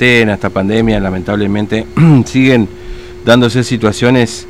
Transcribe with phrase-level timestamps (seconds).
[0.00, 1.86] esta pandemia, lamentablemente
[2.26, 2.68] siguen
[3.24, 4.46] dándose situaciones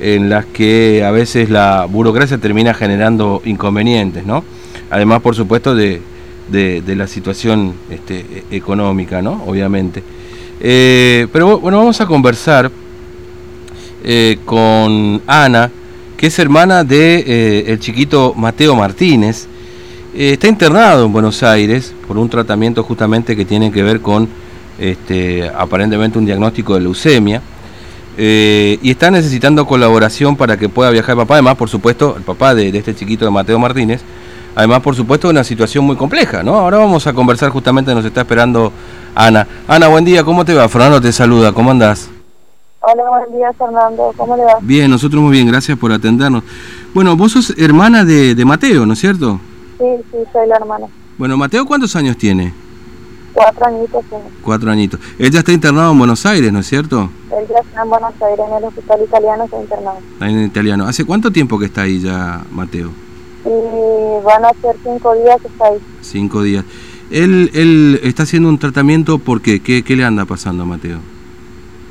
[0.00, 4.44] en las que a veces la burocracia termina generando inconvenientes, ¿no?
[4.90, 6.02] Además, por supuesto, de,
[6.50, 9.42] la situación este, económica, ¿no?
[9.46, 10.02] Obviamente.
[10.60, 12.70] Eh, pero bueno, vamos a conversar
[14.04, 15.70] eh, con Ana,
[16.16, 19.46] que es hermana de eh, el chiquito Mateo Martínez.
[20.14, 24.28] está internado en Buenos Aires por un tratamiento justamente que tiene que ver con
[24.78, 27.40] este, aparentemente un diagnóstico de leucemia.
[28.16, 32.22] Eh, y está necesitando colaboración para que pueda viajar el papá, además por supuesto, el
[32.22, 34.02] papá de, este chiquito de Mateo Martínez,
[34.54, 36.54] además por supuesto una situación muy compleja, ¿no?
[36.54, 38.72] Ahora vamos a conversar justamente, nos está esperando
[39.16, 39.48] Ana.
[39.66, 40.68] Ana, buen día, ¿cómo te va?
[40.68, 42.08] Fernando te saluda, ¿cómo andás?
[42.82, 44.58] Hola, buen día Fernando, ¿cómo le va?
[44.60, 46.44] Bien, nosotros muy bien, gracias por atendernos.
[46.92, 49.40] Bueno, vos sos hermana de, de Mateo, ¿no es cierto?
[49.78, 50.86] Sí, sí, soy la hermana.
[51.18, 52.52] Bueno, Mateo, ¿cuántos años tiene?
[53.34, 54.04] Cuatro añitos
[54.42, 55.00] Cuatro añitos.
[55.18, 57.10] Él ya está internado en Buenos Aires, ¿no es cierto?
[57.36, 59.98] Él ya está en Buenos Aires, en el hospital italiano está internado.
[60.12, 60.86] Está en italiano.
[60.86, 62.90] ¿Hace cuánto tiempo que está ahí ya, Mateo?
[63.44, 65.78] Y van a ser cinco días que está ahí.
[66.00, 66.64] Cinco días.
[67.10, 69.60] Él, él está haciendo un tratamiento, ¿por qué?
[69.60, 70.98] ¿Qué, qué le anda pasando a Mateo?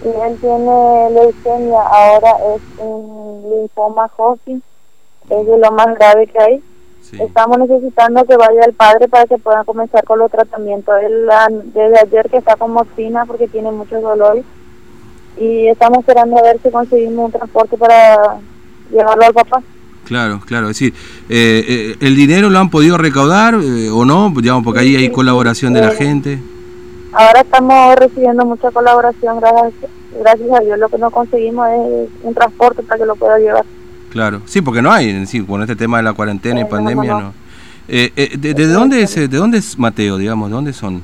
[0.01, 4.63] Y él tiene leucemia, ahora es un linfoma Hodgkin,
[5.29, 6.63] es de lo más grave que hay
[7.11, 10.95] Estamos necesitando que vaya el padre para que pueda comenzar con los tratamientos.
[11.03, 11.27] Él
[11.73, 14.43] desde ayer que está con morfina porque tiene muchos dolores
[15.37, 18.37] y estamos esperando a ver si conseguimos un transporte para
[18.91, 19.61] llevarlo al papá.
[20.05, 20.93] Claro, claro, es decir,
[21.29, 24.33] eh, eh, ¿el dinero lo han podido recaudar eh, o no?
[24.35, 26.39] Digamos, porque ahí hay colaboración de la gente.
[27.13, 30.77] Ahora estamos recibiendo mucha colaboración, gracias, gracias a Dios.
[30.77, 33.65] Lo que no conseguimos es un transporte para que lo pueda llevar.
[34.13, 37.33] Claro, sí, porque no hay, sí, con este tema de la cuarentena y pandemia no.
[37.87, 40.49] Eh, eh, de, dónde es, ¿De dónde es Mateo, digamos?
[40.49, 41.01] ¿De dónde son?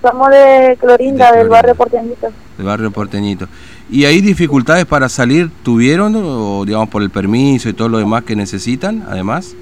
[0.00, 2.28] Somos de Clorinda, del barrio Porteñito.
[2.56, 3.48] Del barrio Porteñito.
[3.90, 8.22] ¿Y hay dificultades para salir tuvieron, o digamos por el permiso y todo lo demás
[8.22, 9.56] que necesitan, además?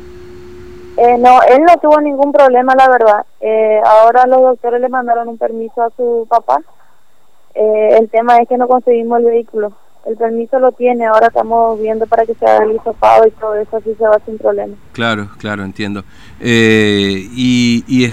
[0.99, 3.25] Eh, no, él no tuvo ningún problema, la verdad.
[3.41, 6.61] Eh, ahora los doctores le mandaron un permiso a su papá.
[7.55, 9.73] Eh, el tema es que no conseguimos el vehículo
[10.07, 13.57] el permiso lo tiene, ahora estamos viendo para que se haga el hisopado y todo
[13.57, 14.75] eso, así se va sin problema.
[14.93, 16.05] Claro, claro, entiendo.
[16.41, 18.13] Eh, y y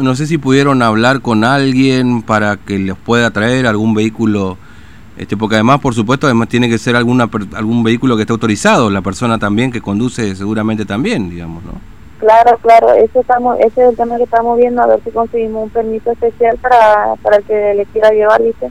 [0.00, 4.56] no sé si pudieron hablar con alguien para que les pueda traer algún vehículo,
[5.16, 8.88] este porque además, por supuesto, además tiene que ser alguna algún vehículo que esté autorizado,
[8.88, 11.72] la persona también que conduce seguramente también, digamos, ¿no?
[12.20, 15.64] Claro, claro, eso estamos, ese es el tema que estamos viendo, a ver si conseguimos
[15.64, 18.70] un permiso especial para, para el que le quiera llevar, dice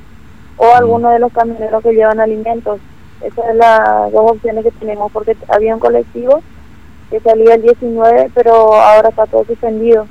[0.61, 2.79] o alguno de los camioneros que llevan alimentos.
[3.19, 6.43] Esas son las dos opciones que tenemos, porque había un colectivo
[7.09, 10.05] que salía el 19, pero ahora está todo suspendido.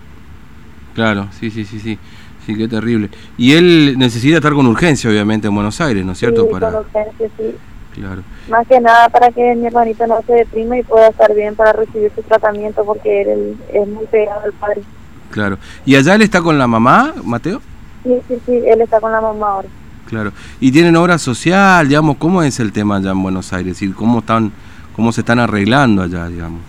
[0.94, 1.98] Claro, sí, sí, sí, sí.
[2.44, 3.10] Sí, qué terrible.
[3.38, 6.42] Y él necesita estar con urgencia, obviamente, en Buenos Aires, ¿no es cierto?
[6.42, 6.72] Sí, para...
[6.72, 7.54] con urgencia, sí.
[7.94, 8.22] Claro.
[8.48, 11.72] Más que nada para que mi hermanito no se deprime y pueda estar bien para
[11.72, 14.82] recibir su tratamiento, porque él es muy pegado al padre.
[15.30, 15.58] Claro.
[15.84, 17.60] ¿Y allá él está con la mamá, Mateo?
[18.02, 19.68] Sí, sí, sí, él está con la mamá ahora.
[20.10, 20.32] Claro.
[20.58, 22.16] ¿Y tienen obra social, digamos?
[22.16, 23.80] ¿Cómo es el tema allá en Buenos Aires?
[23.80, 24.50] ¿Y cómo, están,
[24.96, 26.60] cómo se están arreglando allá, digamos?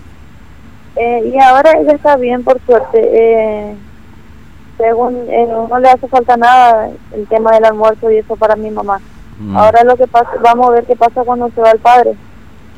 [0.96, 3.02] Eh, y ahora ella está bien, por suerte.
[3.02, 3.76] Eh,
[4.78, 8.70] según eh, no le hace falta nada el tema del almuerzo y eso para mi
[8.70, 9.00] mamá.
[9.40, 9.58] Mm.
[9.58, 12.14] Ahora lo que pasa, vamos a ver qué pasa cuando se va el padre.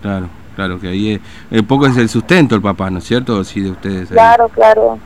[0.01, 1.21] Claro, claro, que ahí
[1.51, 3.43] es, poco es el sustento el papá, ¿no es cierto?
[3.43, 4.07] Sí, de ustedes.
[4.07, 4.97] Claro, claro.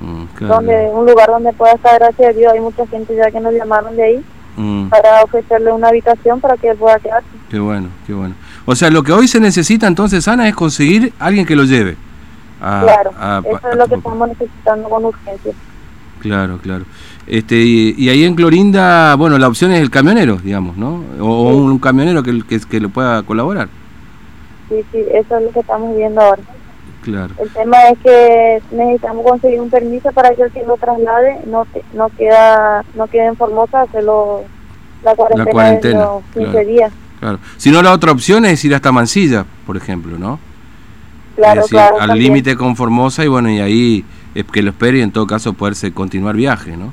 [0.00, 3.40] Mm, donde un lugar donde pueda estar, gracias a Dios, hay mucha gente ya que
[3.40, 4.24] nos llamaron de ahí
[4.56, 4.88] Mm.
[4.88, 7.28] para ofrecerle una habitación para que él pueda quedarse.
[7.48, 8.34] Qué bueno, qué bueno.
[8.66, 11.96] O sea, lo que hoy se necesita entonces, Ana, es conseguir alguien que lo lleve.
[12.60, 13.10] claro,
[13.44, 15.52] eso es lo que estamos necesitando con urgencia.
[16.20, 16.84] Claro, claro.
[17.26, 21.02] Este, y, ahí en Clorinda, bueno, la opción es el camionero, digamos, ¿no?
[21.20, 23.68] O, un, camionero que, que, que le pueda colaborar.
[24.68, 26.42] Sí, sí, eso es lo que estamos viendo ahora.
[27.02, 27.34] Claro.
[27.38, 31.66] El tema es que necesitamos conseguir un permiso para que el que lo traslade no
[31.94, 34.44] no queda no quede en Formosa, hacerlo
[35.02, 36.92] la cuarentena, la cuarentena de los 15 días.
[37.18, 37.38] Claro.
[37.56, 40.38] Si no, la otra opción es ir hasta Mansilla, por ejemplo, ¿no?
[41.36, 42.00] Claro, claro.
[42.00, 44.04] Al límite con Formosa y bueno, y ahí
[44.34, 46.92] es que lo espere y en todo caso poderse continuar viaje, ¿no?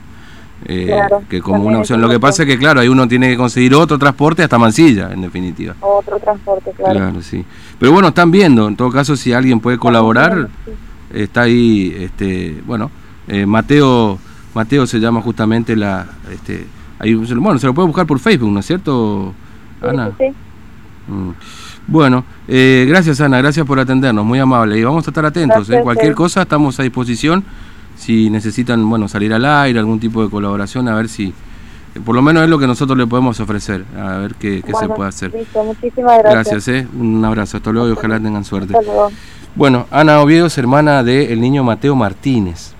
[0.65, 0.91] Eh,
[1.29, 2.01] que como una opción.
[2.01, 5.11] Lo que pasa es que, claro, ahí uno tiene que conseguir otro transporte hasta Mansilla,
[5.11, 5.75] en definitiva.
[5.79, 6.93] Otro transporte, claro.
[6.93, 7.45] Claro, sí.
[7.79, 10.49] Pero bueno, están viendo, en todo caso, si alguien puede colaborar,
[11.13, 12.91] está ahí, este, bueno,
[13.27, 14.19] eh, Mateo,
[14.53, 16.65] Mateo se llama justamente la, este,
[16.99, 19.33] ahí, bueno, se lo puede buscar por Facebook, ¿no es cierto,
[19.81, 20.11] Ana?
[20.17, 20.25] Sí.
[21.07, 21.31] Mm.
[21.87, 24.77] Bueno, eh, gracias Ana, gracias por atendernos, muy amable.
[24.77, 25.79] Y vamos a estar atentos, ¿eh?
[25.81, 27.43] cualquier cosa estamos a disposición
[27.99, 31.33] si necesitan bueno salir al aire, algún tipo de colaboración, a ver si,
[32.05, 35.09] por lo menos es lo que nosotros le podemos ofrecer, a ver qué, se puede
[35.09, 35.33] hacer.
[35.33, 36.33] Listo, muchísimas gracias.
[36.33, 36.87] Gracias, ¿eh?
[36.97, 38.73] un abrazo, hasta luego y ojalá tengan suerte.
[38.73, 39.11] Hasta luego.
[39.55, 42.73] Bueno, Ana Oviedo es hermana del niño Mateo Martínez.